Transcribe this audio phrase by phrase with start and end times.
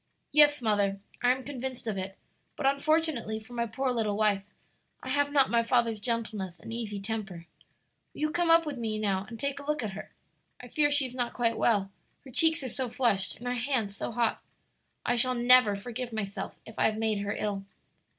[0.31, 2.17] "Yes, mother, I am convinced of it;
[2.55, 4.41] but unfortunately for my poor little wife,
[5.03, 7.45] I have not my father's gentleness and easy temper.
[8.11, 10.11] Will you come up with me now and take a look at her?
[10.59, 11.91] I fear she is not quite well
[12.25, 14.41] her cheeks are so flushed and her hands so hot.
[15.05, 17.65] I shall never forgive myself if I have made her ill."